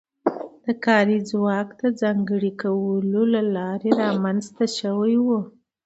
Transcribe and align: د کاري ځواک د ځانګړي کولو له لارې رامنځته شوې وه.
د 0.65 0.67
کاري 0.85 1.17
ځواک 1.29 1.67
د 1.81 1.83
ځانګړي 2.01 2.51
کولو 2.61 3.21
له 3.33 3.41
لارې 3.55 3.89
رامنځته 4.01 4.65
شوې 4.79 5.15
وه. 5.25 5.39